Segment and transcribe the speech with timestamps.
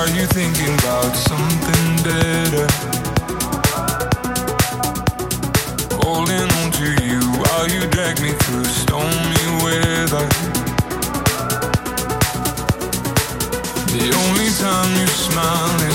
[0.00, 2.66] Are you thinking about something better?
[6.00, 10.26] Holding on to you while you drag me through stormy weather.
[13.92, 15.89] The only time you smile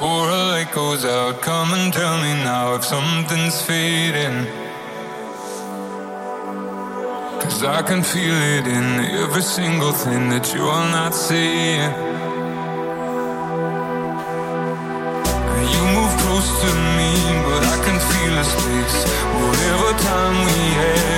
[0.00, 4.46] Or a light goes out, come and tell me now if something's fading.
[7.42, 8.86] Cause I can feel it in
[9.22, 11.90] every single thing that you are not saying.
[15.74, 17.12] You move close to me,
[17.48, 18.98] but I can feel a space.
[19.42, 21.08] Whatever time we had